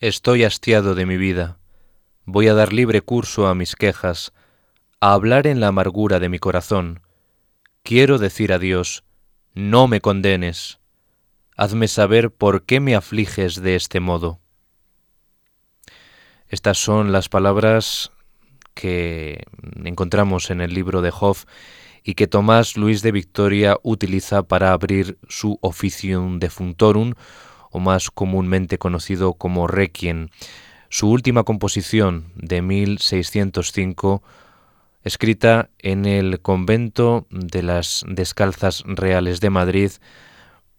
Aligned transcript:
Estoy 0.00 0.44
hastiado 0.44 0.94
de 0.94 1.06
mi 1.06 1.16
vida. 1.16 1.58
Voy 2.24 2.46
a 2.46 2.54
dar 2.54 2.72
libre 2.72 3.00
curso 3.00 3.48
a 3.48 3.56
mis 3.56 3.74
quejas, 3.74 4.32
a 5.00 5.12
hablar 5.12 5.48
en 5.48 5.58
la 5.58 5.66
amargura 5.68 6.20
de 6.20 6.28
mi 6.28 6.38
corazón. 6.38 7.00
Quiero 7.82 8.18
decir 8.18 8.52
a 8.52 8.60
Dios, 8.60 9.02
no 9.54 9.88
me 9.88 10.00
condenes. 10.00 10.78
Hazme 11.56 11.88
saber 11.88 12.30
por 12.30 12.62
qué 12.62 12.78
me 12.78 12.94
afliges 12.94 13.60
de 13.60 13.74
este 13.74 13.98
modo. 13.98 14.38
Estas 16.46 16.78
son 16.78 17.10
las 17.10 17.28
palabras 17.28 18.12
que 18.74 19.42
encontramos 19.82 20.50
en 20.50 20.60
el 20.60 20.74
libro 20.74 21.02
de 21.02 21.10
Job 21.10 21.38
y 22.04 22.14
que 22.14 22.28
Tomás 22.28 22.76
Luis 22.76 23.02
de 23.02 23.10
Victoria 23.10 23.76
utiliza 23.82 24.44
para 24.44 24.70
abrir 24.70 25.18
su 25.28 25.58
Officium 25.60 26.38
Defuntorum 26.38 27.14
o 27.70 27.80
más 27.80 28.10
comúnmente 28.10 28.78
conocido 28.78 29.34
como 29.34 29.66
Requiem, 29.66 30.28
su 30.88 31.10
última 31.10 31.44
composición 31.44 32.32
de 32.34 32.62
1605, 32.62 34.22
escrita 35.02 35.70
en 35.78 36.06
el 36.06 36.40
convento 36.40 37.26
de 37.30 37.62
las 37.62 38.04
Descalzas 38.08 38.82
Reales 38.86 39.40
de 39.40 39.50
Madrid 39.50 39.90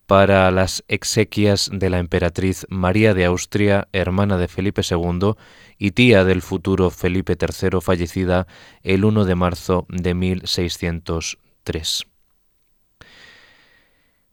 para 0.10 0.50
las 0.50 0.84
exequias 0.88 1.70
de 1.72 1.92
la 1.92 2.00
emperatriz 2.00 2.66
María 2.70 3.14
de 3.14 3.26
Austria, 3.26 3.88
hermana 3.94 4.40
de 4.40 4.48
Felipe 4.48 4.82
II 4.90 5.36
y 5.78 5.92
tía 5.92 6.24
del 6.24 6.42
futuro 6.42 6.90
Felipe 6.90 7.38
III, 7.40 7.80
fallecida 7.80 8.48
el 8.82 9.06
1 9.06 9.26
de 9.26 9.36
marzo 9.36 9.86
de 9.88 10.16
1603. 10.16 12.08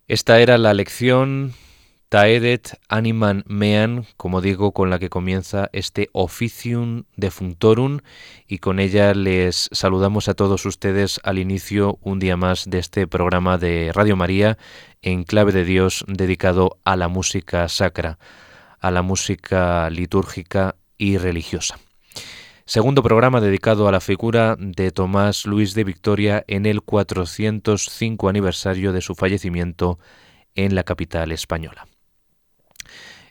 Esta 0.08 0.40
era 0.40 0.56
la 0.56 0.72
lección 0.72 1.52
Taedet 2.08 2.78
animan 2.88 3.42
mean, 3.48 4.06
como 4.16 4.40
digo, 4.40 4.70
con 4.70 4.90
la 4.90 5.00
que 5.00 5.10
comienza 5.10 5.68
este 5.72 6.08
Officium 6.12 7.02
Defunctorum 7.16 7.98
y 8.46 8.58
con 8.58 8.78
ella 8.78 9.12
les 9.12 9.68
saludamos 9.72 10.28
a 10.28 10.34
todos 10.34 10.66
ustedes 10.66 11.18
al 11.24 11.40
inicio 11.40 11.98
un 12.02 12.20
día 12.20 12.36
más 12.36 12.70
de 12.70 12.78
este 12.78 13.08
programa 13.08 13.58
de 13.58 13.90
Radio 13.92 14.14
María 14.14 14.56
en 15.02 15.24
clave 15.24 15.50
de 15.50 15.64
Dios 15.64 16.04
dedicado 16.06 16.78
a 16.84 16.94
la 16.94 17.08
música 17.08 17.68
sacra, 17.68 18.20
a 18.78 18.92
la 18.92 19.02
música 19.02 19.90
litúrgica 19.90 20.76
y 20.96 21.18
religiosa. 21.18 21.76
Segundo 22.66 23.02
programa 23.02 23.40
dedicado 23.40 23.88
a 23.88 23.92
la 23.92 24.00
figura 24.00 24.54
de 24.60 24.92
Tomás 24.92 25.44
Luis 25.44 25.74
de 25.74 25.82
Victoria 25.82 26.44
en 26.46 26.66
el 26.66 26.82
405 26.82 28.28
aniversario 28.28 28.92
de 28.92 29.00
su 29.00 29.16
fallecimiento 29.16 29.98
en 30.54 30.76
la 30.76 30.84
capital 30.84 31.32
española. 31.32 31.88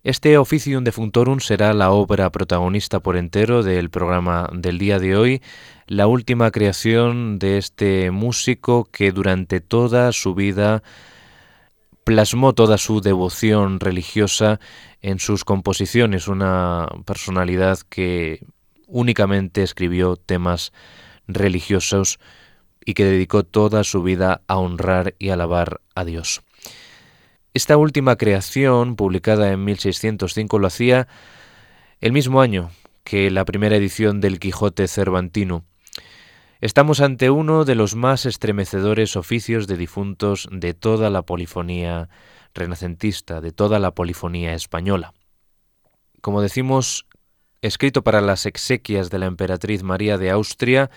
Este 0.05 0.37
Officium 0.37 0.83
Defuntorum 0.83 1.39
será 1.39 1.73
la 1.73 1.89
obra 1.89 2.29
protagonista 2.29 2.99
por 2.99 3.17
entero 3.17 3.63
del 3.63 3.89
programa 3.89 4.47
del 4.53 4.77
día 4.77 4.99
de 4.99 5.17
hoy, 5.17 5.41
la 5.87 6.05
última 6.05 6.51
creación 6.51 7.39
de 7.39 7.57
este 7.57 8.11
músico 8.11 8.87
que 8.91 9.11
durante 9.11 9.61
toda 9.61 10.11
su 10.11 10.35
vida 10.35 10.83
plasmó 12.03 12.53
toda 12.53 12.77
su 12.77 13.01
devoción 13.01 13.79
religiosa 13.79 14.59
en 15.01 15.17
sus 15.17 15.43
composiciones, 15.43 16.27
una 16.27 16.87
personalidad 17.05 17.79
que 17.89 18.45
únicamente 18.85 19.63
escribió 19.63 20.17
temas 20.17 20.71
religiosos 21.27 22.19
y 22.85 22.93
que 22.93 23.05
dedicó 23.05 23.43
toda 23.43 23.83
su 23.83 24.03
vida 24.03 24.41
a 24.45 24.57
honrar 24.57 25.15
y 25.17 25.29
alabar 25.29 25.81
a 25.95 26.05
Dios. 26.05 26.43
Esta 27.55 27.77
última 27.77 28.17
creación, 28.17 28.97
publicada 28.97 29.49
en 29.53 29.63
1605, 29.63 30.59
lo 30.59 30.67
hacía 30.67 31.07
el 32.01 32.11
mismo 32.11 32.41
año 32.41 32.69
que 33.05 33.31
la 33.31 33.45
primera 33.45 33.77
edición 33.77 34.19
del 34.19 34.39
Quijote 34.39 34.89
Cervantino. 34.89 35.63
Estamos 36.59 36.99
ante 36.99 37.29
uno 37.29 37.63
de 37.63 37.75
los 37.75 37.95
más 37.95 38.25
estremecedores 38.25 39.15
oficios 39.15 39.67
de 39.67 39.77
difuntos 39.77 40.49
de 40.51 40.73
toda 40.73 41.09
la 41.09 41.21
polifonía 41.21 42.09
renacentista, 42.53 43.39
de 43.39 43.53
toda 43.53 43.79
la 43.79 43.91
polifonía 43.91 44.53
española. 44.53 45.13
Como 46.19 46.41
decimos, 46.41 47.05
escrito 47.61 48.03
para 48.03 48.19
las 48.19 48.45
exequias 48.45 49.09
de 49.09 49.19
la 49.19 49.27
emperatriz 49.27 49.81
María 49.81 50.17
de 50.17 50.29
Austria, 50.29 50.91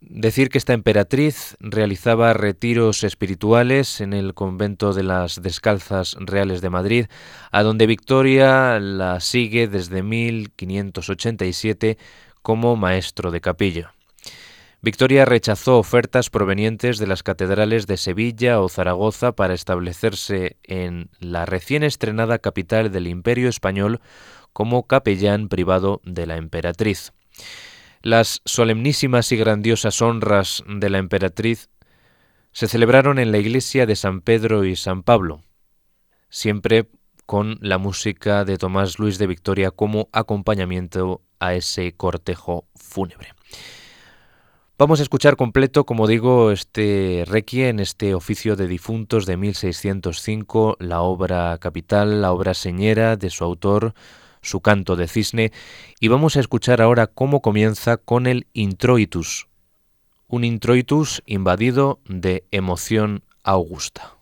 Decir 0.00 0.48
que 0.48 0.56
esta 0.56 0.72
emperatriz 0.72 1.56
realizaba 1.60 2.32
retiros 2.32 3.04
espirituales 3.04 4.00
en 4.00 4.14
el 4.14 4.32
convento 4.32 4.94
de 4.94 5.02
las 5.02 5.42
Descalzas 5.42 6.16
Reales 6.18 6.62
de 6.62 6.70
Madrid, 6.70 7.06
a 7.52 7.62
donde 7.62 7.86
Victoria 7.86 8.80
la 8.80 9.20
sigue 9.20 9.68
desde 9.68 10.02
1587 10.02 11.98
como 12.40 12.76
maestro 12.76 13.30
de 13.30 13.42
capilla. 13.42 13.92
Victoria 14.80 15.26
rechazó 15.26 15.78
ofertas 15.78 16.30
provenientes 16.30 16.96
de 16.96 17.06
las 17.06 17.22
catedrales 17.22 17.86
de 17.86 17.98
Sevilla 17.98 18.62
o 18.62 18.70
Zaragoza 18.70 19.32
para 19.32 19.52
establecerse 19.52 20.56
en 20.62 21.10
la 21.18 21.44
recién 21.44 21.82
estrenada 21.82 22.38
capital 22.38 22.90
del 22.90 23.06
Imperio 23.06 23.50
Español 23.50 24.00
como 24.54 24.86
capellán 24.86 25.50
privado 25.50 26.00
de 26.04 26.26
la 26.26 26.38
emperatriz. 26.38 27.12
Las 28.02 28.40
solemnísimas 28.46 29.30
y 29.30 29.36
grandiosas 29.36 30.00
honras 30.00 30.64
de 30.66 30.88
la 30.88 30.96
emperatriz 30.96 31.68
se 32.50 32.66
celebraron 32.66 33.18
en 33.18 33.30
la 33.30 33.36
iglesia 33.36 33.84
de 33.84 33.94
San 33.94 34.22
Pedro 34.22 34.64
y 34.64 34.74
San 34.74 35.02
Pablo, 35.02 35.42
siempre 36.30 36.88
con 37.26 37.58
la 37.60 37.76
música 37.76 38.46
de 38.46 38.56
Tomás 38.56 38.98
Luis 38.98 39.18
de 39.18 39.26
Victoria 39.26 39.70
como 39.70 40.08
acompañamiento 40.12 41.20
a 41.40 41.52
ese 41.52 41.92
cortejo 41.92 42.64
fúnebre. 42.74 43.34
Vamos 44.78 45.00
a 45.00 45.02
escuchar 45.02 45.36
completo, 45.36 45.84
como 45.84 46.06
digo, 46.06 46.52
este 46.52 47.24
requiem, 47.26 47.80
este 47.80 48.14
oficio 48.14 48.56
de 48.56 48.66
difuntos 48.66 49.26
de 49.26 49.36
1605, 49.36 50.78
la 50.80 51.02
obra 51.02 51.58
capital, 51.58 52.22
la 52.22 52.32
obra 52.32 52.54
señera 52.54 53.16
de 53.16 53.28
su 53.28 53.44
autor, 53.44 53.92
su 54.42 54.60
canto 54.60 54.96
de 54.96 55.08
cisne, 55.08 55.52
y 55.98 56.08
vamos 56.08 56.36
a 56.36 56.40
escuchar 56.40 56.80
ahora 56.80 57.06
cómo 57.06 57.42
comienza 57.42 57.96
con 57.96 58.26
el 58.26 58.46
introitus, 58.52 59.48
un 60.28 60.44
introitus 60.44 61.22
invadido 61.26 62.00
de 62.06 62.44
emoción 62.50 63.24
augusta. 63.42 64.19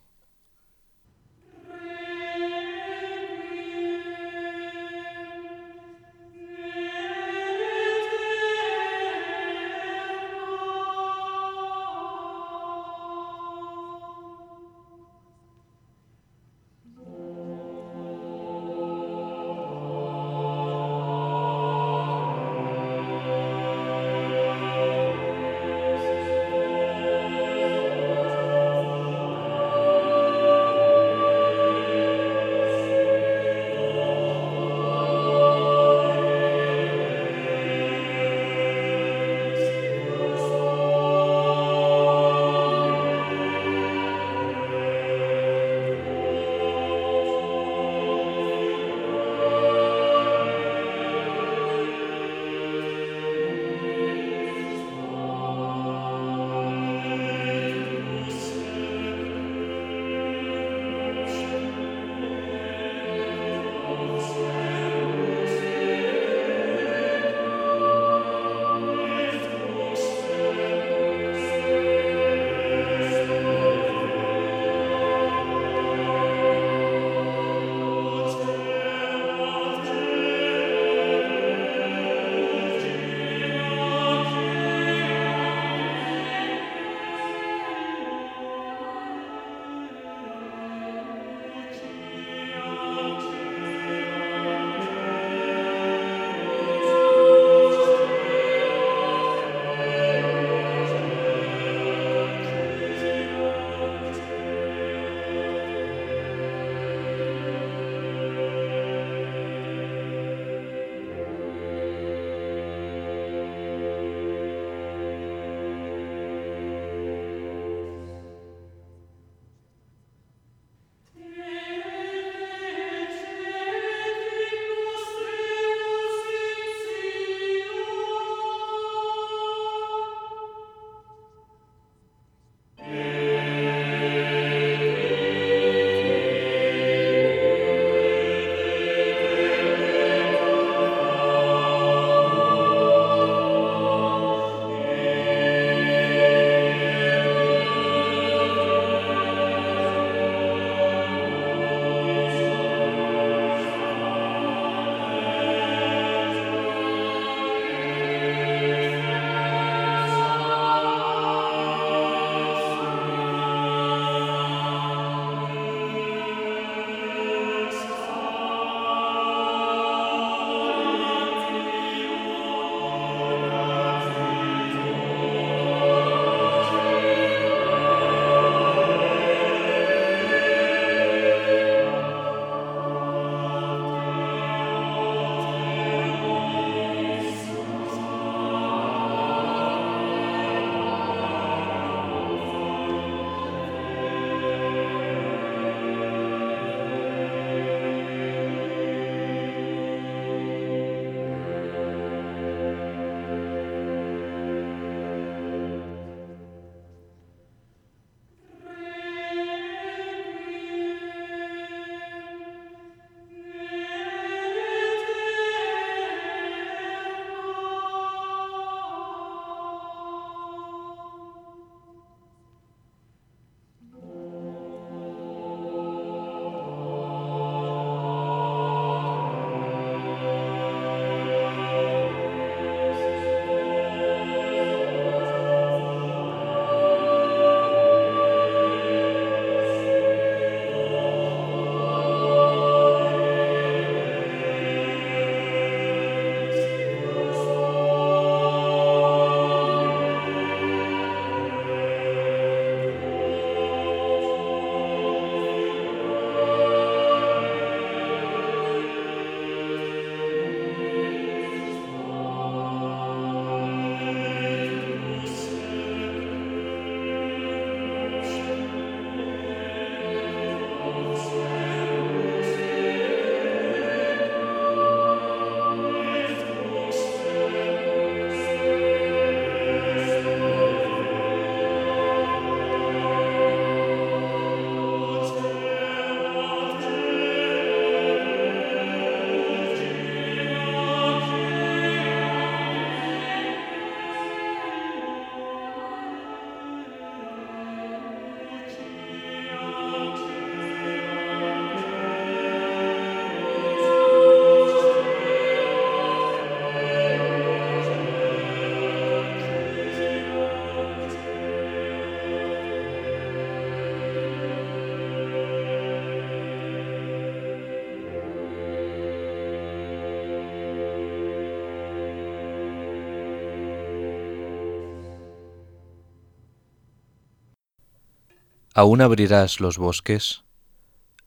¿Aún 328.78 329.00
abrirás 329.00 329.58
los 329.58 329.76
bosques? 329.76 330.44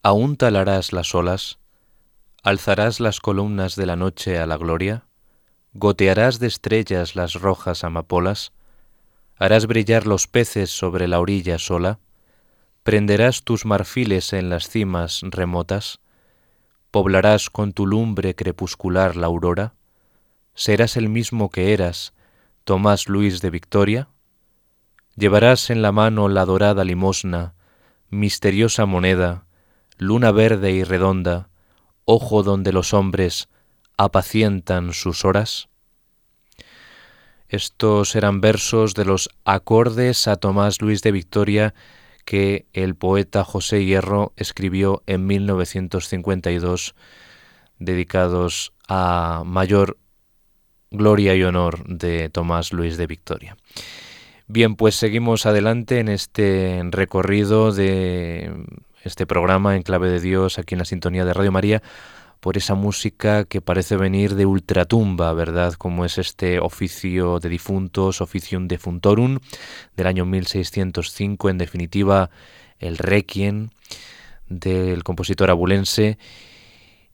¿Aún 0.03 0.37
talarás 0.37 0.93
las 0.93 1.13
olas? 1.13 1.59
¿Alzarás 2.43 3.01
las 3.01 3.19
columnas 3.19 3.75
de 3.75 3.85
la 3.85 3.97
noche 3.97 4.39
a 4.39 4.47
la 4.47 4.55
gloria? 4.55 5.03
¿Gotearás 5.73 6.39
de 6.39 6.47
estrellas 6.47 7.17
las 7.17 7.33
rojas 7.33 7.83
amapolas? 7.83 8.53
¿Harás 9.35 9.67
brillar 9.67 10.07
los 10.07 10.27
peces 10.27 10.69
sobre 10.69 11.09
la 11.09 11.19
orilla 11.19 11.59
sola? 11.59 11.99
¿Prenderás 12.83 13.43
tus 13.43 13.65
marfiles 13.65 14.31
en 14.31 14.49
las 14.49 14.69
cimas 14.69 15.19
remotas? 15.21 15.99
¿Poblarás 16.89 17.49
con 17.49 17.73
tu 17.73 17.85
lumbre 17.85 18.33
crepuscular 18.33 19.17
la 19.17 19.27
aurora? 19.27 19.73
¿Serás 20.53 20.95
el 20.95 21.09
mismo 21.09 21.49
que 21.49 21.73
eras, 21.73 22.13
Tomás 22.63 23.09
Luis 23.09 23.41
de 23.41 23.49
Victoria? 23.49 24.07
Llevarás 25.15 25.69
en 25.69 25.81
la 25.81 25.91
mano 25.91 26.29
la 26.29 26.45
dorada 26.45 26.83
limosna, 26.83 27.53
misteriosa 28.09 28.85
moneda, 28.85 29.45
luna 29.97 30.31
verde 30.31 30.71
y 30.71 30.83
redonda, 30.83 31.49
ojo 32.05 32.43
donde 32.43 32.71
los 32.71 32.93
hombres 32.93 33.49
apacientan 33.97 34.93
sus 34.93 35.25
horas? 35.25 35.67
Estos 37.49 38.15
eran 38.15 38.39
versos 38.39 38.93
de 38.93 39.03
los 39.03 39.29
acordes 39.43 40.29
a 40.29 40.37
Tomás 40.37 40.81
Luis 40.81 41.01
de 41.01 41.11
Victoria 41.11 41.73
que 42.23 42.65
el 42.71 42.95
poeta 42.95 43.43
José 43.43 43.83
Hierro 43.83 44.31
escribió 44.37 45.03
en 45.05 45.27
1952, 45.27 46.95
dedicados 47.79 48.71
a 48.87 49.43
mayor 49.45 49.97
gloria 50.91 51.35
y 51.35 51.43
honor 51.43 51.85
de 51.87 52.29
Tomás 52.29 52.71
Luis 52.71 52.95
de 52.95 53.07
Victoria. 53.07 53.57
Bien, 54.47 54.75
pues 54.75 54.95
seguimos 54.95 55.45
adelante 55.45 55.99
en 55.99 56.09
este 56.09 56.81
recorrido 56.89 57.71
de 57.71 58.51
este 59.03 59.25
programa 59.25 59.75
en 59.75 59.83
clave 59.83 60.09
de 60.09 60.19
Dios 60.19 60.59
aquí 60.59 60.75
en 60.75 60.79
la 60.79 60.85
sintonía 60.85 61.25
de 61.25 61.33
Radio 61.33 61.51
María 61.51 61.81
por 62.41 62.57
esa 62.57 62.73
música 62.73 63.45
que 63.45 63.61
parece 63.61 63.95
venir 63.97 64.33
de 64.33 64.47
ultratumba, 64.47 65.31
¿verdad? 65.33 65.73
Como 65.73 66.05
es 66.05 66.17
este 66.17 66.59
oficio 66.59 67.39
de 67.39 67.49
difuntos, 67.49 68.19
Officium 68.19 68.67
Defuntorum, 68.67 69.39
del 69.95 70.07
año 70.07 70.25
1605, 70.25 71.49
en 71.49 71.57
definitiva, 71.59 72.31
el 72.79 72.97
Requiem 72.97 73.69
del 74.49 75.03
compositor 75.03 75.51
abulense. 75.51 76.17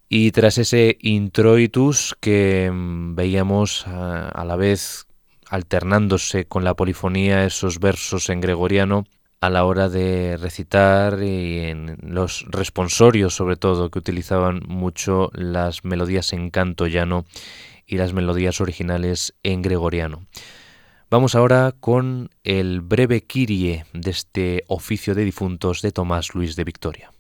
Y 0.08 0.32
tras 0.32 0.58
ese 0.58 0.98
introitus 1.02 2.16
que 2.22 2.72
mm, 2.72 3.16
veíamos 3.16 3.86
a 3.86 4.46
la 4.46 4.56
vez 4.56 5.07
alternándose 5.50 6.46
con 6.46 6.64
la 6.64 6.74
polifonía 6.74 7.46
esos 7.46 7.80
versos 7.80 8.30
en 8.30 8.42
gregoriano 8.42 9.06
a 9.40 9.50
la 9.50 9.66
hora 9.66 9.88
de 9.88 10.38
recitar 10.38 11.22
y 11.22 11.60
en 11.60 11.98
los 12.02 12.46
responsorios 12.50 13.36
sobre 13.36 13.56
todo 13.56 13.90
que 13.90 14.00
utilizaban 14.00 14.62
mucho 14.68 15.30
las 15.34 15.86
melodías 15.86 16.34
en 16.34 16.50
canto 16.50 16.88
llano 16.88 17.26
y 17.86 17.98
las 17.98 18.14
melodías 18.14 18.60
originales 18.62 19.36
en 19.44 19.62
gregoriano. 19.62 20.26
Vamos 21.10 21.36
ahora 21.36 21.74
con 21.80 22.30
el 22.44 22.82
breve 22.82 23.22
Kyrie 23.22 23.86
de 23.94 24.12
este 24.12 24.64
oficio 24.68 25.16
de 25.16 25.24
difuntos 25.24 25.82
de 25.82 25.92
Tomás 25.92 26.36
Luis 26.36 26.58
de 26.58 26.66
Victoria. 26.66 27.12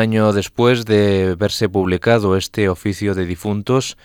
Año 0.00 0.32
después 0.32 0.84
de 0.84 1.36
verse 1.36 1.68
publicado 1.68 2.36
este 2.36 2.68
oficio 2.68 3.14
de 3.14 3.26
difuntos, 3.26 3.96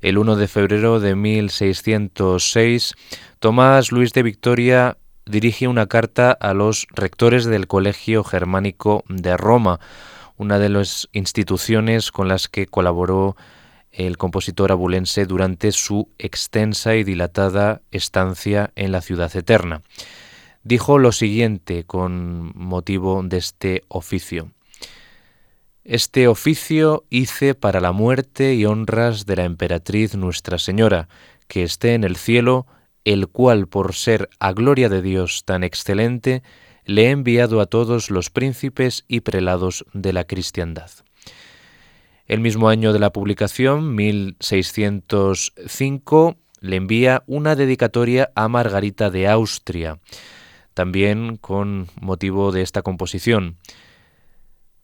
el 0.00 0.18
1 0.18 0.36
de 0.36 0.48
febrero 0.48 1.00
de 1.00 1.14
1606, 1.14 2.94
Tomás 3.38 3.92
Luis 3.92 4.12
de 4.12 4.22
Victoria 4.22 4.98
dirige 5.24 5.68
una 5.68 5.86
carta 5.86 6.32
a 6.32 6.52
los 6.52 6.86
rectores 6.94 7.46
del 7.46 7.66
Colegio 7.66 8.24
Germánico 8.24 9.04
de 9.08 9.36
Roma, 9.36 9.80
una 10.36 10.58
de 10.58 10.68
las 10.68 11.08
instituciones 11.12 12.12
con 12.12 12.28
las 12.28 12.48
que 12.48 12.66
colaboró 12.66 13.36
el 13.90 14.18
compositor 14.18 14.72
abulense 14.72 15.24
durante 15.24 15.72
su 15.72 16.10
extensa 16.18 16.96
y 16.96 17.04
dilatada 17.04 17.80
estancia 17.90 18.70
en 18.76 18.92
la 18.92 19.00
ciudad 19.00 19.34
eterna. 19.34 19.82
Dijo 20.62 20.98
lo 20.98 21.12
siguiente 21.12 21.84
con 21.84 22.52
motivo 22.54 23.22
de 23.22 23.38
este 23.38 23.84
oficio. 23.88 24.50
Este 25.88 26.26
oficio 26.26 27.04
hice 27.10 27.54
para 27.54 27.80
la 27.80 27.92
muerte 27.92 28.56
y 28.56 28.64
honras 28.64 29.24
de 29.24 29.36
la 29.36 29.44
emperatriz 29.44 30.16
Nuestra 30.16 30.58
Señora, 30.58 31.08
que 31.46 31.62
esté 31.62 31.94
en 31.94 32.02
el 32.02 32.16
cielo, 32.16 32.66
el 33.04 33.28
cual 33.28 33.68
por 33.68 33.94
ser 33.94 34.28
a 34.40 34.52
gloria 34.52 34.88
de 34.88 35.00
Dios 35.00 35.44
tan 35.44 35.62
excelente, 35.62 36.42
le 36.86 37.04
he 37.04 37.10
enviado 37.10 37.60
a 37.60 37.66
todos 37.66 38.10
los 38.10 38.30
príncipes 38.30 39.04
y 39.06 39.20
prelados 39.20 39.84
de 39.92 40.12
la 40.12 40.24
cristiandad. 40.24 40.90
El 42.26 42.40
mismo 42.40 42.68
año 42.68 42.92
de 42.92 42.98
la 42.98 43.12
publicación, 43.12 43.94
1605, 43.94 46.36
le 46.62 46.74
envía 46.74 47.22
una 47.28 47.54
dedicatoria 47.54 48.32
a 48.34 48.48
Margarita 48.48 49.10
de 49.10 49.28
Austria, 49.28 50.00
también 50.74 51.36
con 51.36 51.86
motivo 52.00 52.50
de 52.50 52.62
esta 52.62 52.82
composición. 52.82 53.56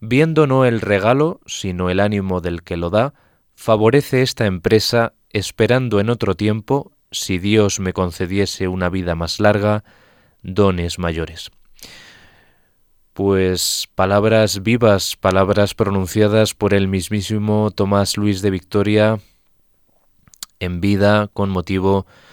Viendo 0.05 0.49
no 0.49 0.65
el 0.65 0.81
regalo, 0.81 1.41
sino 1.47 1.89
el 1.89 2.01
ánimo 2.01 2.41
del 2.41 2.65
que 2.65 2.77
lo 2.77 2.91
da, 2.91 3.15
favorece 3.55 4.23
esta 4.23 4.47
empresa 4.47 5.13
esperando 5.31 6.01
en 6.01 6.11
otro 6.11 6.35
tiempo, 6.35 6.91
si 7.13 7.39
Dios 7.39 7.79
me 7.79 7.93
concediese 7.93 8.67
una 8.67 8.89
vida 8.89 9.15
más 9.15 9.39
larga, 9.39 9.85
dones 10.43 10.99
mayores. 10.99 11.53
Pues 13.13 13.89
palabras 13.95 14.65
vivas, 14.65 15.15
palabras 15.15 15.75
pronunciadas 15.75 16.55
por 16.55 16.75
el 16.75 16.89
mismísimo 16.89 17.71
Tomás 17.71 18.17
Luis 18.17 18.43
de 18.43 18.51
Victoria 18.51 19.21
en 20.59 20.81
vida 20.81 21.29
con 21.33 21.49
motivo 21.49 22.07
de 22.07 22.32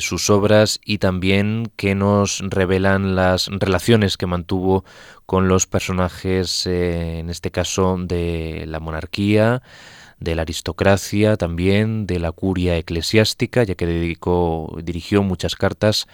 sus 0.00 0.30
obras 0.30 0.80
y 0.84 0.98
también 0.98 1.72
que 1.76 1.94
nos 1.94 2.40
revelan 2.40 3.16
las 3.16 3.48
relaciones 3.48 4.16
que 4.16 4.26
mantuvo 4.26 4.84
con 5.26 5.48
los 5.48 5.66
personajes, 5.66 6.66
eh, 6.66 7.18
en 7.18 7.28
este 7.28 7.50
caso 7.50 7.96
de 7.98 8.64
la 8.68 8.78
monarquía, 8.78 9.62
de 10.20 10.36
la 10.36 10.42
aristocracia, 10.42 11.36
también 11.36 12.06
de 12.06 12.20
la 12.20 12.30
curia 12.30 12.76
eclesiástica, 12.76 13.64
ya 13.64 13.74
que 13.74 13.86
dedicó, 13.86 14.78
dirigió 14.82 15.24
muchas 15.24 15.56
cartas 15.56 16.06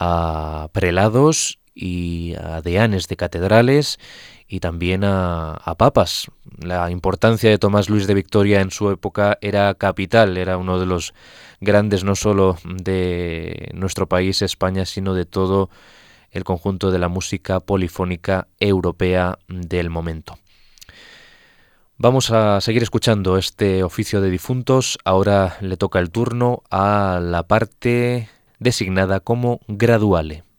a 0.00 0.68
prelados 0.72 1.59
y 1.80 2.34
a 2.34 2.60
deanes 2.60 3.08
de 3.08 3.16
catedrales 3.16 3.98
y 4.46 4.60
también 4.60 5.02
a, 5.04 5.74
papas. 5.78 6.26
La 6.58 6.90
importancia 6.90 7.48
de 7.48 7.58
Tomás 7.58 7.88
Luis 7.88 8.06
de 8.06 8.14
Victoria 8.14 8.60
en 8.60 8.70
su 8.70 8.90
época 8.90 9.38
era 9.40 9.72
capital, 9.74 10.36
era 10.36 10.58
uno 10.58 10.78
de 10.78 10.86
los 10.86 11.14
grandes 11.60 12.04
no 12.04 12.14
solo 12.16 12.58
de 12.64 13.70
nuestro 13.74 14.08
país, 14.08 14.42
España, 14.42 14.84
sino 14.84 15.14
de 15.14 15.24
todo 15.24 15.70
el 16.30 16.44
conjunto 16.44 16.90
de 16.90 16.98
la 16.98 17.08
música 17.08 17.60
polifónica 17.60 18.48
europea 18.58 19.38
del 19.48 19.88
momento. 19.88 20.38
Vamos 21.96 22.30
a 22.30 22.60
seguir 22.60 22.82
escuchando 22.82 23.36
este 23.36 23.82
oficio 23.82 24.20
de 24.20 24.30
difuntos. 24.30 24.98
Ahora 25.04 25.56
le 25.60 25.76
toca 25.76 25.98
el 25.98 26.10
turno 26.10 26.62
a 26.70 27.20
la 27.22 27.42
parte 27.42 28.28
designada 28.58 29.20
como 29.20 29.60
graduale. 29.68 30.49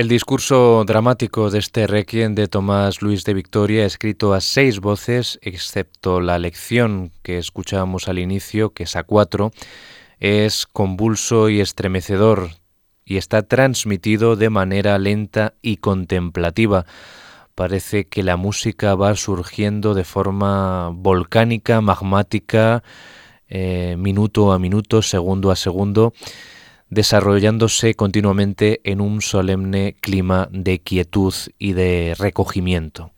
El 0.00 0.08
discurso 0.08 0.82
dramático 0.86 1.50
de 1.50 1.58
este 1.58 1.86
requiem 1.86 2.34
de 2.34 2.48
Tomás 2.48 3.02
Luis 3.02 3.22
de 3.24 3.34
Victoria, 3.34 3.84
escrito 3.84 4.32
a 4.32 4.40
seis 4.40 4.80
voces, 4.80 5.38
excepto 5.42 6.22
la 6.22 6.38
lección 6.38 7.12
que 7.22 7.36
escuchábamos 7.36 8.08
al 8.08 8.18
inicio, 8.18 8.70
que 8.70 8.84
es 8.84 8.96
a 8.96 9.02
cuatro, 9.02 9.50
es 10.18 10.64
convulso 10.64 11.50
y 11.50 11.60
estremecedor 11.60 12.48
y 13.04 13.18
está 13.18 13.42
transmitido 13.42 14.36
de 14.36 14.48
manera 14.48 14.98
lenta 14.98 15.52
y 15.60 15.76
contemplativa. 15.76 16.86
Parece 17.54 18.06
que 18.06 18.22
la 18.22 18.38
música 18.38 18.94
va 18.94 19.14
surgiendo 19.16 19.92
de 19.92 20.04
forma 20.04 20.88
volcánica, 20.94 21.82
magmática, 21.82 22.82
eh, 23.48 23.96
minuto 23.98 24.52
a 24.52 24.58
minuto, 24.58 25.02
segundo 25.02 25.50
a 25.50 25.56
segundo 25.56 26.14
desarrollándose 26.90 27.94
continuamente 27.94 28.80
en 28.84 29.00
un 29.00 29.22
solemne 29.22 29.96
clima 30.00 30.48
de 30.50 30.80
quietud 30.80 31.34
y 31.58 31.72
de 31.72 32.14
recogimiento. 32.18 33.12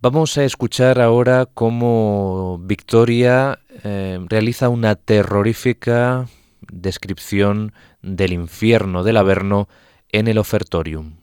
Vamos 0.00 0.38
a 0.38 0.44
escuchar 0.44 1.00
ahora 1.00 1.46
cómo 1.52 2.60
Victoria 2.62 3.58
eh, 3.82 4.20
realiza 4.28 4.68
una 4.68 4.94
terrorífica 4.94 6.28
descripción 6.70 7.72
del 8.00 8.32
infierno 8.32 9.02
del 9.02 9.16
Averno 9.16 9.68
en 10.10 10.28
el 10.28 10.38
ofertorium. 10.38 11.17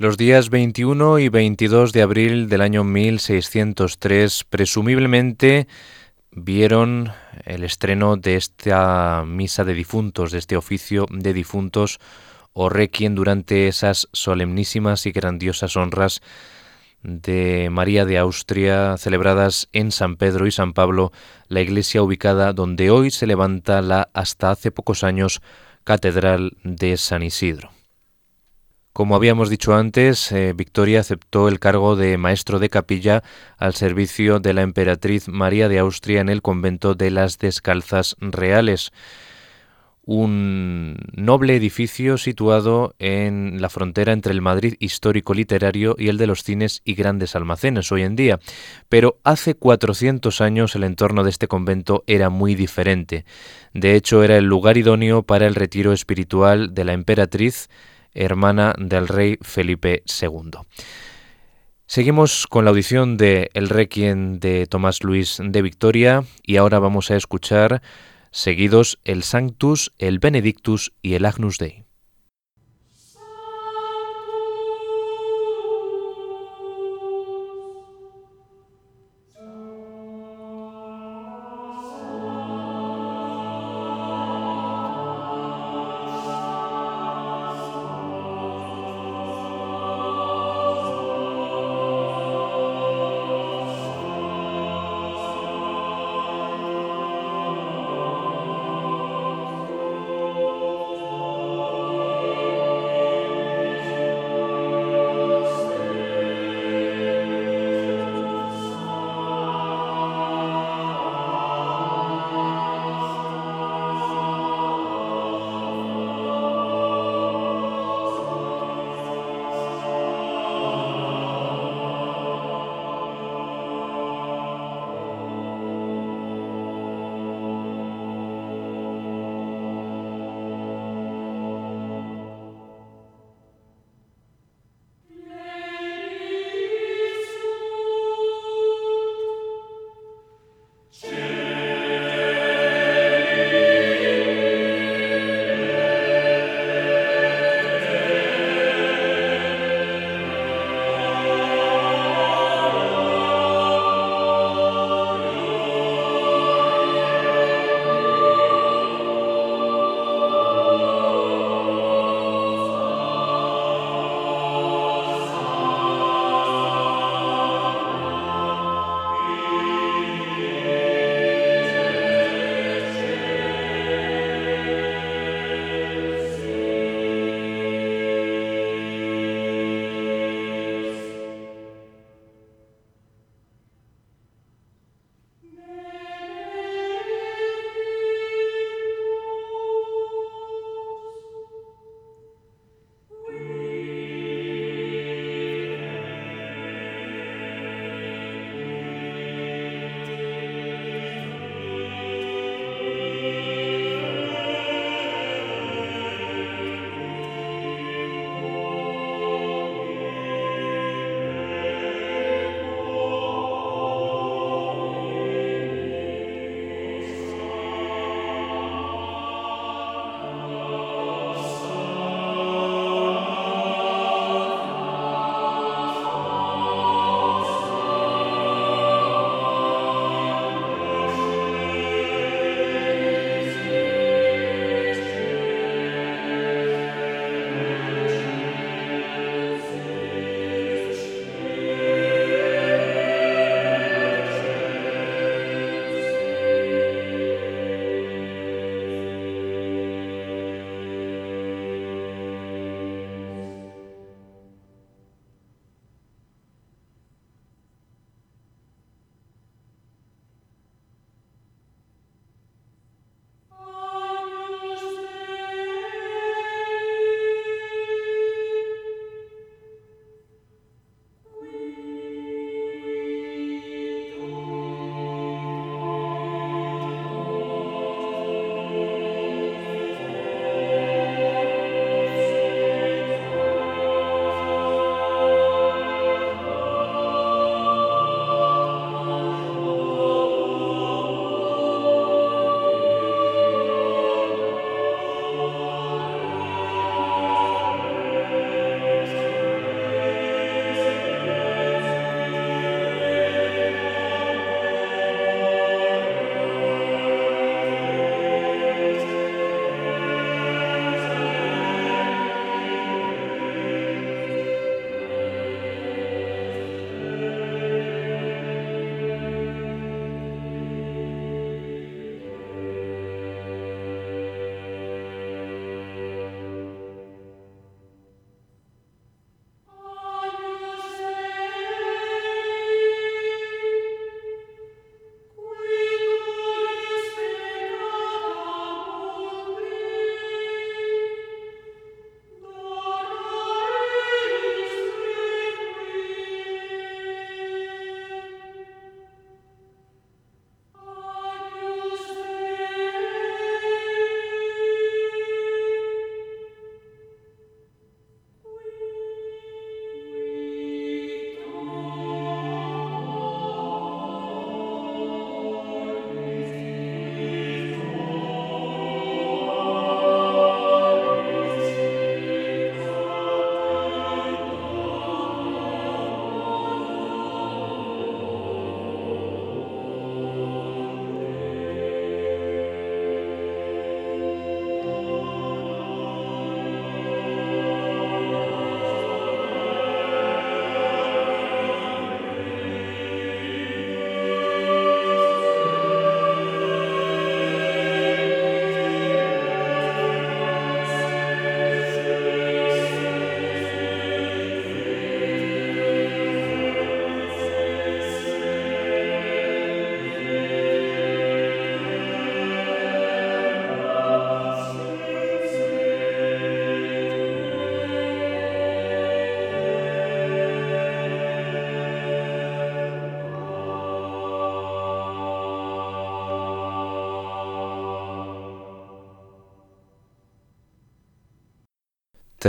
Los 0.00 0.16
días 0.16 0.48
21 0.48 1.18
y 1.18 1.28
22 1.28 1.92
de 1.92 2.00
abril 2.00 2.48
del 2.48 2.62
año 2.62 2.84
1603 2.84 4.44
presumiblemente 4.44 5.68
vieron 6.30 7.12
el 7.44 7.64
estreno 7.64 8.16
de 8.16 8.36
esta 8.36 9.24
misa 9.26 9.62
de 9.64 9.74
difuntos, 9.74 10.32
de 10.32 10.38
este 10.38 10.56
oficio 10.56 11.04
de 11.10 11.34
difuntos 11.34 11.98
o 12.54 12.70
requiem 12.70 13.14
durante 13.14 13.68
esas 13.68 14.08
solemnísimas 14.14 15.04
y 15.04 15.12
grandiosas 15.12 15.76
honras 15.76 16.22
de 17.02 17.68
María 17.70 18.06
de 18.06 18.16
Austria 18.16 18.96
celebradas 18.96 19.68
en 19.74 19.92
San 19.92 20.16
Pedro 20.16 20.46
y 20.46 20.50
San 20.50 20.72
Pablo, 20.72 21.12
la 21.48 21.60
iglesia 21.60 22.02
ubicada 22.02 22.54
donde 22.54 22.90
hoy 22.90 23.10
se 23.10 23.26
levanta 23.26 23.82
la 23.82 24.08
hasta 24.14 24.50
hace 24.50 24.70
pocos 24.70 25.04
años 25.04 25.42
Catedral 25.84 26.56
de 26.64 26.96
San 26.96 27.22
Isidro. 27.22 27.79
Como 28.92 29.14
habíamos 29.14 29.50
dicho 29.50 29.74
antes, 29.74 30.32
eh, 30.32 30.52
Victoria 30.52 31.00
aceptó 31.00 31.46
el 31.46 31.60
cargo 31.60 31.94
de 31.94 32.18
maestro 32.18 32.58
de 32.58 32.70
capilla 32.70 33.22
al 33.56 33.74
servicio 33.74 34.40
de 34.40 34.52
la 34.52 34.62
emperatriz 34.62 35.28
María 35.28 35.68
de 35.68 35.78
Austria 35.78 36.20
en 36.20 36.28
el 36.28 36.42
convento 36.42 36.96
de 36.96 37.12
las 37.12 37.38
Descalzas 37.38 38.16
Reales, 38.18 38.90
un 40.04 40.96
noble 41.14 41.54
edificio 41.54 42.18
situado 42.18 42.96
en 42.98 43.62
la 43.62 43.68
frontera 43.68 44.12
entre 44.12 44.32
el 44.32 44.42
Madrid 44.42 44.74
histórico 44.80 45.34
literario 45.34 45.94
y 45.96 46.08
el 46.08 46.18
de 46.18 46.26
los 46.26 46.42
cines 46.42 46.82
y 46.84 46.94
grandes 46.94 47.36
almacenes 47.36 47.92
hoy 47.92 48.02
en 48.02 48.16
día. 48.16 48.40
Pero 48.88 49.20
hace 49.22 49.54
400 49.54 50.40
años 50.40 50.74
el 50.74 50.82
entorno 50.82 51.22
de 51.22 51.30
este 51.30 51.46
convento 51.46 52.02
era 52.08 52.28
muy 52.28 52.56
diferente. 52.56 53.24
De 53.72 53.94
hecho, 53.94 54.24
era 54.24 54.36
el 54.36 54.46
lugar 54.46 54.76
idóneo 54.78 55.22
para 55.22 55.46
el 55.46 55.54
retiro 55.54 55.92
espiritual 55.92 56.74
de 56.74 56.84
la 56.84 56.92
emperatriz, 56.92 57.68
hermana 58.14 58.74
del 58.78 59.08
rey 59.08 59.38
Felipe 59.42 60.02
II. 60.20 60.60
Seguimos 61.86 62.46
con 62.46 62.64
la 62.64 62.70
audición 62.70 63.16
de 63.16 63.50
El 63.52 63.68
Requiem 63.68 64.38
de 64.38 64.66
Tomás 64.66 65.02
Luis 65.02 65.38
de 65.42 65.60
Victoria 65.60 66.24
y 66.44 66.56
ahora 66.56 66.78
vamos 66.78 67.10
a 67.10 67.16
escuchar 67.16 67.82
seguidos 68.30 69.00
el 69.04 69.24
Sanctus, 69.24 69.92
el 69.98 70.20
Benedictus 70.20 70.92
y 71.02 71.14
el 71.14 71.24
Agnus 71.24 71.58
Dei. 71.58 71.89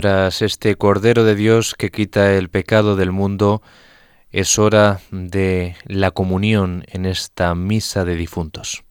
Tras 0.02 0.42
este 0.42 0.78
Cordero 0.78 1.24
de 1.26 1.36
Dios 1.36 1.76
que 1.76 1.92
quita 1.92 2.34
el 2.34 2.50
pecado 2.50 2.96
del 2.96 3.12
mundo, 3.12 3.62
es 4.32 4.58
hora 4.58 5.00
de 5.12 5.76
la 5.86 6.10
comunión 6.10 6.86
en 6.88 7.06
esta 7.06 7.54
misa 7.54 8.04
de 8.04 8.16
difuntos. 8.16 8.84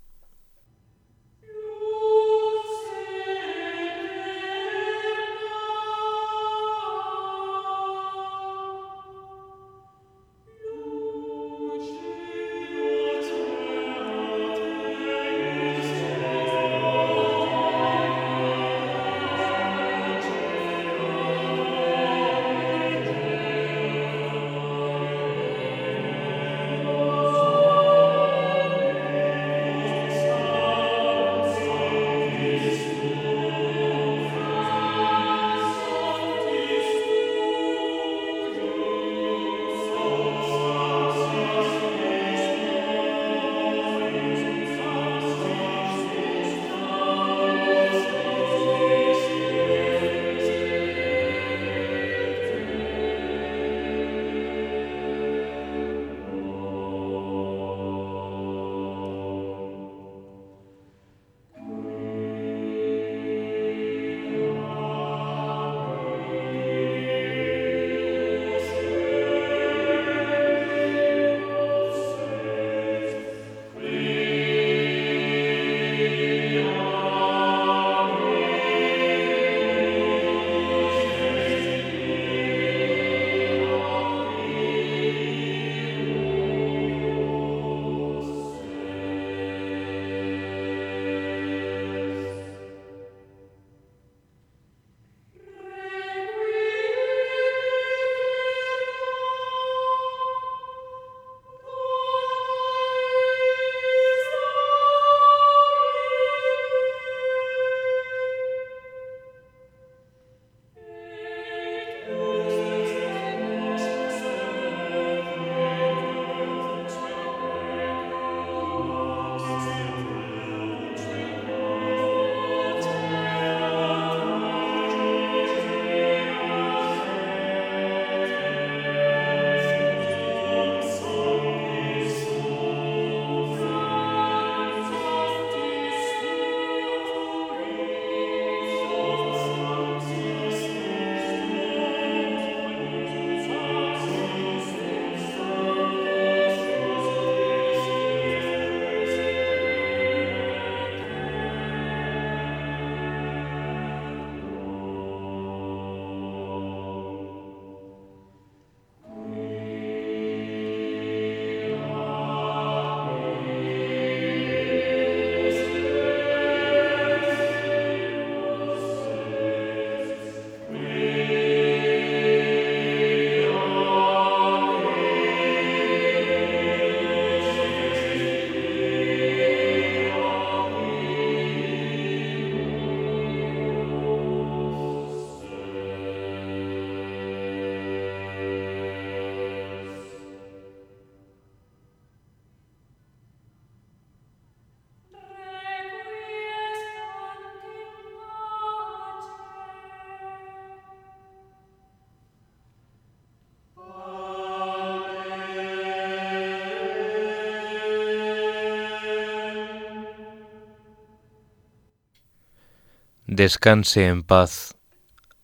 Descanse 213.40 214.06
en 214.06 214.22
paz. 214.22 214.76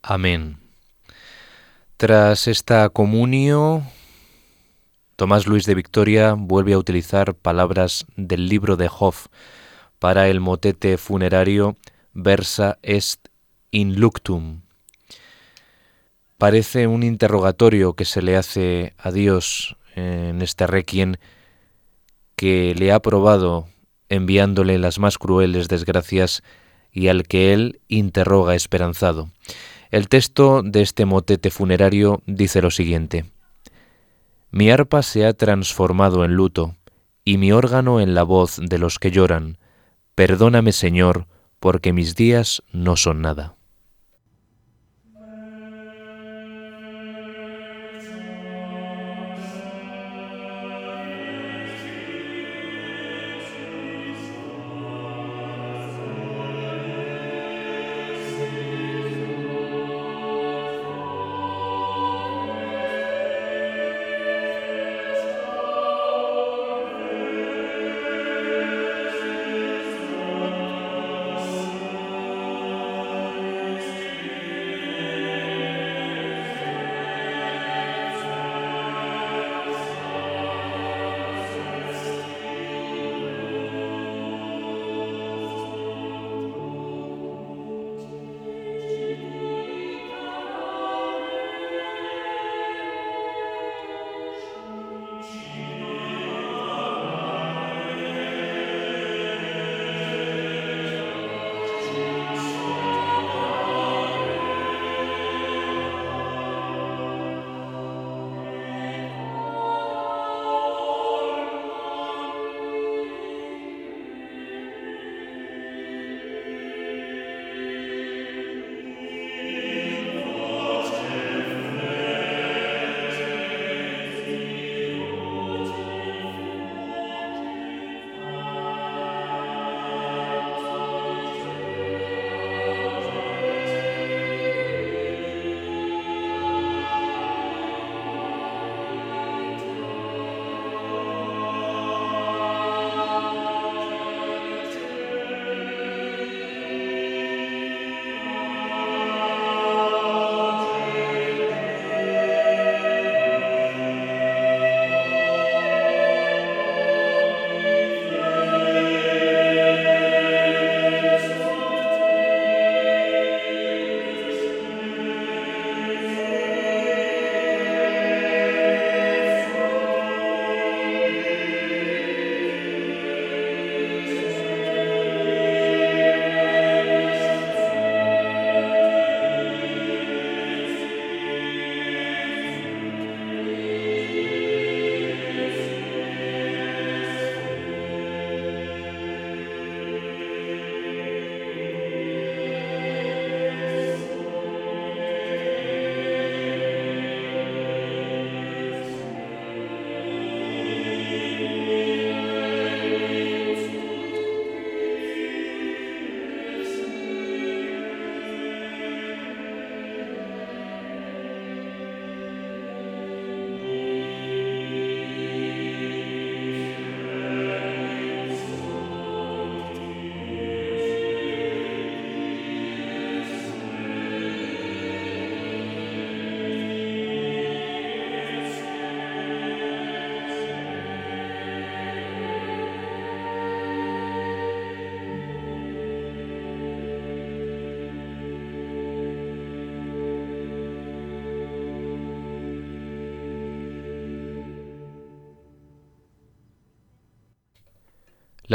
Amén. 0.03 0.59
Tras 1.97 2.47
esta 2.47 2.91
comunio, 2.91 3.85
Tomás 5.17 5.47
Luis 5.47 5.65
de 5.65 5.75
Victoria 5.75 6.35
vuelve 6.37 6.75
a 6.75 6.79
utilizar 6.79 7.35
palabras 7.35 8.05
del 8.17 8.51
libro 8.51 8.77
de 8.77 8.91
Hoff 8.93 9.29
para 9.99 10.29
el 10.29 10.41
motete 10.41 10.99
funerario 10.99 11.79
Versa 12.13 12.77
est 12.83 13.29
in 13.71 13.99
luctum. 13.99 14.61
Parece 16.37 16.89
un 16.89 17.03
interrogatorio 17.03 17.95
que 17.95 18.05
se 18.05 18.21
le 18.21 18.37
hace 18.37 18.93
a 18.99 19.11
Dios 19.11 19.79
en 19.95 20.43
este 20.43 20.67
requiem 20.67 21.15
que 22.37 22.75
le 22.75 22.93
ha 22.93 23.01
probado 23.01 23.69
enviándole 24.11 24.77
las 24.77 24.99
más 24.99 25.17
crueles 25.17 25.69
desgracias 25.69 26.43
y 26.97 27.09
al 27.09 27.25
que 27.25 27.53
él 27.53 27.81
interroga 27.89 28.55
esperanzado. 28.55 29.29
El 29.91 30.09
texto 30.09 30.63
de 30.63 30.81
este 30.81 31.05
motete 31.05 31.51
funerario 31.51 32.23
dice 32.25 32.63
lo 32.63 32.71
siguiente. 32.71 33.27
Mi 34.51 34.71
arpa 34.71 35.03
se 35.03 35.27
ha 35.27 35.35
transformado 35.35 36.25
en 36.25 36.33
luto, 36.33 36.75
y 37.23 37.37
mi 37.37 37.53
órgano 37.53 38.01
en 38.01 38.15
la 38.15 38.23
voz 38.23 38.59
de 38.63 38.79
los 38.79 38.99
que 38.99 39.11
lloran. 39.11 39.59
Perdóname, 40.15 40.73
Señor, 40.73 41.27
porque 41.61 41.93
mis 41.93 42.17
días 42.17 42.63
no 42.73 42.97
son 42.97 43.21
nada. 43.21 43.56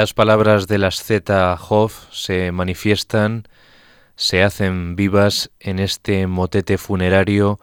Las 0.02 0.16
palabras 0.16 0.66
del 0.66 0.86
asceta 0.86 1.54
Hoff 1.54 2.06
se 2.12 2.52
manifiestan, 2.52 3.48
se 4.16 4.42
hacen 4.42 4.96
vivas 4.96 5.52
en 5.60 5.78
este 5.78 6.26
motete 6.26 6.80
funerario 6.80 7.60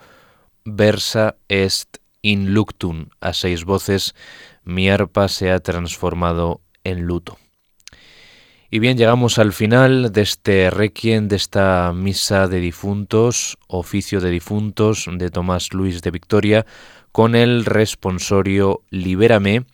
Versa 0.65 1.35
est 1.49 1.97
in 2.23 2.55
luctum, 2.55 3.09
a 3.21 3.33
seis 3.33 3.65
voces, 3.65 4.15
mi 4.63 4.89
arpa 4.89 5.27
se 5.27 5.51
ha 5.51 5.59
transformado 5.59 6.61
en 6.85 7.01
luto. 7.07 7.39
Y 8.71 8.79
bien, 8.79 8.97
llegamos 8.97 9.41
al 9.41 9.53
final 9.53 10.13
de 10.13 10.23
este 10.23 10.71
requiem, 10.71 11.27
de 11.27 11.35
esta 11.35 11.93
misa 11.93 12.47
de 12.47 12.61
difuntos, 12.61 13.59
oficio 13.67 14.21
de 14.21 14.31
difuntos 14.31 15.09
de 15.11 15.31
Tomás 15.31 15.73
Luis 15.73 16.03
de 16.03 16.13
Victoria, 16.13 16.67
con 17.11 17.35
el 17.35 17.65
responsorio 17.65 18.85
Libérame, 18.91 19.67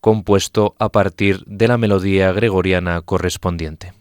compuesto 0.00 0.74
a 0.78 0.88
partir 0.90 1.44
de 1.46 1.68
la 1.68 1.78
melodía 1.78 2.32
gregoriana 2.32 3.02
correspondiente. 3.02 3.99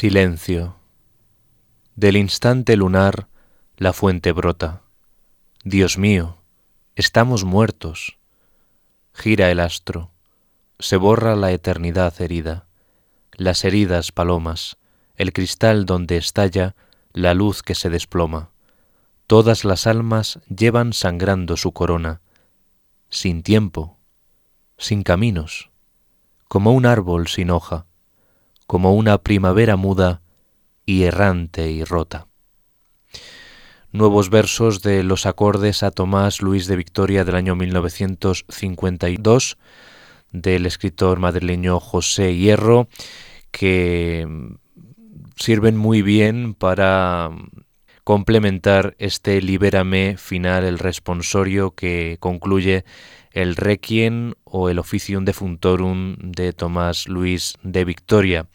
Silencio. 0.00 0.76
Del 1.94 2.16
instante 2.16 2.74
lunar 2.74 3.28
la 3.76 3.92
fuente 3.92 4.32
brota. 4.32 4.80
Dios 5.62 5.98
mío, 5.98 6.38
estamos 6.96 7.44
muertos. 7.44 8.16
Gira 9.12 9.50
el 9.50 9.60
astro, 9.60 10.10
se 10.78 10.96
borra 10.96 11.36
la 11.36 11.52
eternidad 11.52 12.18
herida, 12.18 12.64
las 13.32 13.62
heridas 13.62 14.10
palomas, 14.10 14.78
el 15.16 15.34
cristal 15.34 15.84
donde 15.84 16.16
estalla 16.16 16.76
la 17.12 17.34
luz 17.34 17.62
que 17.62 17.74
se 17.74 17.90
desploma. 17.90 18.48
Todas 19.26 19.66
las 19.66 19.86
almas 19.86 20.40
llevan 20.48 20.94
sangrando 20.94 21.58
su 21.58 21.72
corona, 21.72 22.22
sin 23.10 23.42
tiempo, 23.42 23.98
sin 24.78 25.02
caminos, 25.02 25.68
como 26.48 26.72
un 26.72 26.86
árbol 26.86 27.28
sin 27.28 27.50
hoja, 27.50 27.84
como 28.70 28.94
una 28.94 29.18
primavera 29.18 29.74
muda 29.74 30.22
y 30.86 31.02
errante 31.02 31.72
y 31.72 31.82
rota. 31.82 32.28
Nuevos 33.90 34.30
versos 34.30 34.80
de 34.80 35.02
los 35.02 35.26
acordes 35.26 35.82
a 35.82 35.90
Tomás 35.90 36.40
Luis 36.40 36.68
de 36.68 36.76
Victoria 36.76 37.24
del 37.24 37.34
año 37.34 37.56
1952 37.56 39.58
del 40.30 40.66
escritor 40.66 41.18
madrileño 41.18 41.80
José 41.80 42.36
Hierro 42.36 42.86
que 43.50 44.28
sirven 45.34 45.76
muy 45.76 46.02
bien 46.02 46.54
para 46.54 47.28
complementar 48.04 48.94
este 48.98 49.40
Libérame 49.40 50.16
final, 50.16 50.64
el 50.64 50.78
responsorio 50.78 51.72
que 51.72 52.16
concluye 52.20 52.84
el 53.32 53.56
Requiem 53.56 54.34
o 54.44 54.68
el 54.68 54.78
Officium 54.78 55.24
Defuntorum 55.24 56.16
de 56.18 56.52
Tomás 56.52 57.08
Luis 57.08 57.54
de 57.62 57.84
Victoria. 57.84 58.46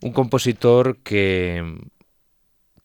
Un 0.00 0.12
compositor 0.12 0.98
que, 0.98 1.78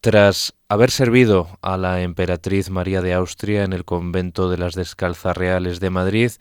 tras 0.01 0.53
haber 0.67 0.91
servido 0.91 1.57
a 1.61 1.77
la 1.77 2.01
emperatriz 2.01 2.69
María 2.69 3.01
de 3.01 3.13
Austria 3.13 3.63
en 3.63 3.71
el 3.71 3.85
convento 3.85 4.49
de 4.49 4.57
las 4.57 4.75
Descalzas 4.75 5.37
Reales 5.37 5.79
de 5.79 5.89
Madrid, 5.89 6.31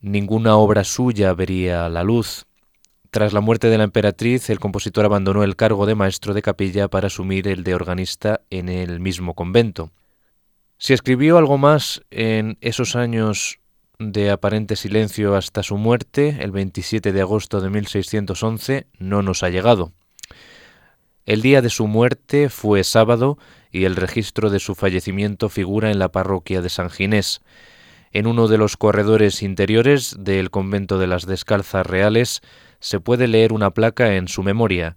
ninguna 0.00 0.56
obra 0.56 0.82
suya 0.82 1.32
vería 1.34 1.88
la 1.88 2.02
luz. 2.02 2.47
Tras 3.10 3.32
la 3.32 3.40
muerte 3.40 3.68
de 3.68 3.78
la 3.78 3.84
emperatriz, 3.84 4.50
el 4.50 4.60
compositor 4.60 5.06
abandonó 5.06 5.42
el 5.42 5.56
cargo 5.56 5.86
de 5.86 5.94
maestro 5.94 6.34
de 6.34 6.42
capilla 6.42 6.88
para 6.88 7.06
asumir 7.06 7.48
el 7.48 7.64
de 7.64 7.74
organista 7.74 8.42
en 8.50 8.68
el 8.68 9.00
mismo 9.00 9.34
convento. 9.34 9.90
Si 10.76 10.92
escribió 10.92 11.38
algo 11.38 11.56
más 11.56 12.02
en 12.10 12.58
esos 12.60 12.96
años 12.96 13.60
de 13.98 14.30
aparente 14.30 14.76
silencio 14.76 15.36
hasta 15.36 15.62
su 15.62 15.78
muerte, 15.78 16.36
el 16.40 16.50
27 16.50 17.12
de 17.12 17.20
agosto 17.20 17.62
de 17.62 17.70
1611, 17.70 18.86
no 18.98 19.22
nos 19.22 19.42
ha 19.42 19.48
llegado. 19.48 19.92
El 21.24 21.40
día 21.40 21.62
de 21.62 21.70
su 21.70 21.86
muerte 21.86 22.50
fue 22.50 22.84
sábado 22.84 23.38
y 23.72 23.84
el 23.84 23.96
registro 23.96 24.50
de 24.50 24.60
su 24.60 24.74
fallecimiento 24.74 25.48
figura 25.48 25.90
en 25.90 25.98
la 25.98 26.12
parroquia 26.12 26.60
de 26.60 26.68
San 26.68 26.90
Ginés. 26.90 27.40
En 28.12 28.26
uno 28.26 28.48
de 28.48 28.58
los 28.58 28.76
corredores 28.76 29.42
interiores 29.42 30.14
del 30.18 30.50
convento 30.50 30.98
de 30.98 31.06
las 31.06 31.26
Descalzas 31.26 31.86
Reales 31.86 32.40
se 32.80 33.00
puede 33.00 33.28
leer 33.28 33.52
una 33.52 33.70
placa 33.70 34.16
en 34.16 34.28
su 34.28 34.42
memoria, 34.42 34.96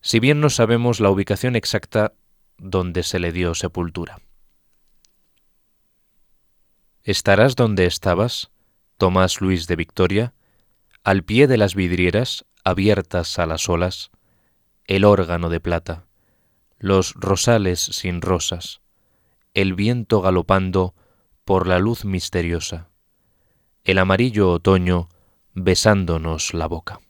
si 0.00 0.20
bien 0.20 0.40
no 0.40 0.50
sabemos 0.50 1.00
la 1.00 1.10
ubicación 1.10 1.56
exacta 1.56 2.12
donde 2.58 3.02
se 3.02 3.18
le 3.18 3.32
dio 3.32 3.54
sepultura. 3.54 4.20
¿Estarás 7.02 7.56
donde 7.56 7.86
estabas, 7.86 8.50
Tomás 8.96 9.40
Luis 9.40 9.66
de 9.66 9.76
Victoria, 9.76 10.34
al 11.02 11.22
pie 11.22 11.46
de 11.46 11.58
las 11.58 11.74
vidrieras 11.74 12.46
abiertas 12.64 13.38
a 13.38 13.46
las 13.46 13.68
olas, 13.68 14.10
el 14.86 15.04
órgano 15.04 15.50
de 15.50 15.60
plata, 15.60 16.06
los 16.78 17.14
rosales 17.14 17.80
sin 17.80 18.22
rosas, 18.22 18.80
el 19.52 19.74
viento 19.74 20.20
galopando 20.20 20.94
por 21.44 21.66
la 21.66 21.78
luz 21.78 22.04
misteriosa, 22.04 22.88
el 23.84 23.98
amarillo 23.98 24.50
otoño 24.50 25.08
besándonos 25.52 26.54
la 26.54 26.66
boca. 26.66 27.00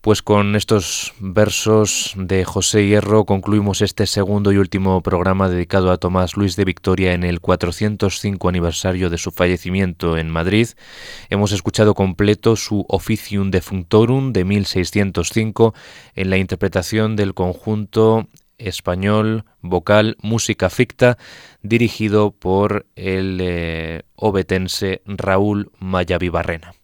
Pues 0.00 0.22
con 0.22 0.56
estos 0.56 1.12
versos 1.18 2.14
de 2.16 2.46
José 2.46 2.86
Hierro 2.86 3.26
concluimos 3.26 3.82
este 3.82 4.06
segundo 4.06 4.50
y 4.50 4.56
último 4.56 5.02
programa 5.02 5.50
dedicado 5.50 5.92
a 5.92 5.98
Tomás 5.98 6.38
Luis 6.38 6.56
de 6.56 6.64
Victoria 6.64 7.12
en 7.12 7.22
el 7.22 7.40
405 7.40 8.48
aniversario 8.48 9.10
de 9.10 9.18
su 9.18 9.30
fallecimiento 9.30 10.16
en 10.16 10.30
Madrid. 10.30 10.68
Hemos 11.28 11.52
escuchado 11.52 11.92
completo 11.92 12.56
su 12.56 12.86
Officium 12.88 13.50
Defunctorum 13.50 14.32
de 14.32 14.46
1605 14.46 15.74
en 16.14 16.30
la 16.30 16.38
interpretación 16.38 17.14
del 17.14 17.34
conjunto 17.34 18.26
español 18.56 19.44
vocal 19.60 20.16
Música 20.22 20.70
Ficta 20.70 21.18
dirigido 21.60 22.30
por 22.30 22.86
el 22.96 23.38
eh, 23.42 24.04
obetense 24.14 25.02
Raúl 25.04 25.70
Mayavibarrena. 25.78 26.79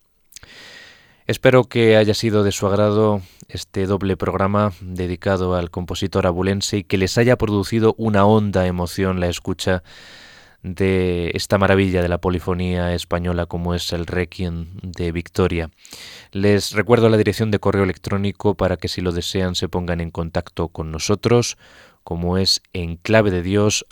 Espero 1.27 1.65
que 1.65 1.97
haya 1.97 2.15
sido 2.15 2.45
de 2.45 2.53
su 2.53 2.69
agrado 2.69 3.21
este 3.49 3.87
doble 3.87 4.17
programa 4.17 4.73
dedicado 4.81 5.57
al 5.57 5.71
compositor 5.71 6.25
abulense 6.25 6.79
y 6.79 6.85
que 6.85 6.99
les 6.99 7.19
haya 7.19 7.37
producido 7.37 7.97
una 7.99 8.25
honda 8.25 8.65
emoción 8.69 9.19
la 9.19 9.27
escucha 9.27 9.83
de 10.63 11.33
esta 11.35 11.59
maravilla 11.59 12.01
de 12.01 12.09
la 12.09 12.19
polifonía 12.19 12.95
española 12.95 13.47
como 13.47 13.75
es 13.75 13.93
el 13.93 14.07
Requiem 14.07 14.67
de 14.83 15.11
Victoria. 15.11 15.71
Les 16.31 16.71
recuerdo 16.71 17.09
la 17.09 17.17
dirección 17.17 17.51
de 17.51 17.59
correo 17.59 17.83
electrónico 17.83 18.55
para 18.55 18.77
que 18.77 18.87
si 18.87 19.01
lo 19.01 19.11
desean 19.11 19.57
se 19.57 19.69
pongan 19.69 20.01
en 20.01 20.13
contacto 20.13 20.69
con 20.69 20.93
nosotros, 20.93 21.59
como 22.05 22.39
es 22.39 22.63
en 22.73 22.99
clave 22.99 23.33
de 23.33 23.43
Dios 23.43 23.85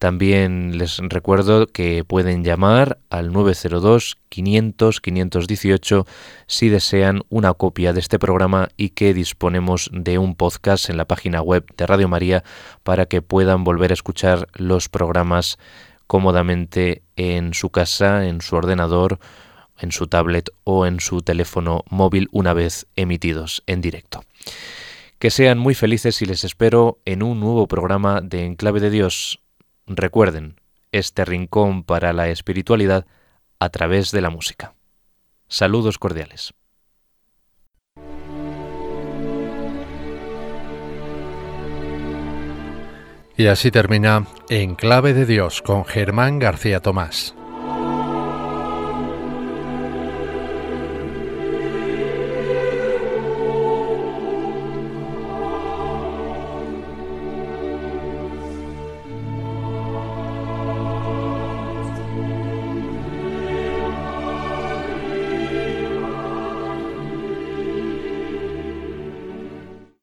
también 0.00 0.78
les 0.78 0.96
recuerdo 0.96 1.66
que 1.66 2.04
pueden 2.04 2.42
llamar 2.42 3.00
al 3.10 3.34
902 3.34 4.16
500 4.30 4.98
518 4.98 6.06
si 6.46 6.70
desean 6.70 7.20
una 7.28 7.52
copia 7.52 7.92
de 7.92 8.00
este 8.00 8.18
programa 8.18 8.70
y 8.78 8.88
que 8.88 9.12
disponemos 9.12 9.90
de 9.92 10.16
un 10.16 10.36
podcast 10.36 10.88
en 10.88 10.96
la 10.96 11.04
página 11.04 11.42
web 11.42 11.66
de 11.76 11.86
Radio 11.86 12.08
María 12.08 12.42
para 12.82 13.04
que 13.04 13.20
puedan 13.20 13.62
volver 13.62 13.90
a 13.90 13.92
escuchar 13.92 14.48
los 14.54 14.88
programas 14.88 15.58
cómodamente 16.06 17.02
en 17.16 17.52
su 17.52 17.68
casa, 17.68 18.26
en 18.26 18.40
su 18.40 18.56
ordenador, 18.56 19.18
en 19.78 19.92
su 19.92 20.06
tablet 20.06 20.48
o 20.64 20.86
en 20.86 21.00
su 21.00 21.20
teléfono 21.20 21.84
móvil 21.90 22.30
una 22.32 22.54
vez 22.54 22.86
emitidos 22.96 23.62
en 23.66 23.82
directo. 23.82 24.24
Que 25.18 25.28
sean 25.28 25.58
muy 25.58 25.74
felices 25.74 26.22
y 26.22 26.24
les 26.24 26.44
espero 26.44 27.00
en 27.04 27.22
un 27.22 27.38
nuevo 27.38 27.68
programa 27.68 28.22
de 28.22 28.46
Enclave 28.46 28.80
de 28.80 28.88
Dios 28.88 29.40
Recuerden, 29.92 30.60
este 30.92 31.24
rincón 31.24 31.82
para 31.82 32.12
la 32.12 32.28
espiritualidad 32.28 33.06
a 33.58 33.70
través 33.70 34.12
de 34.12 34.20
la 34.20 34.30
música. 34.30 34.74
Saludos 35.48 35.98
cordiales. 35.98 36.54
Y 43.36 43.48
así 43.48 43.72
termina 43.72 44.28
En 44.48 44.76
Clave 44.76 45.12
de 45.12 45.26
Dios 45.26 45.60
con 45.60 45.84
Germán 45.84 46.38
García 46.38 46.78
Tomás. 46.78 47.34